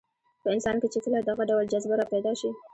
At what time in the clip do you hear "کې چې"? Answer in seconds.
0.81-0.99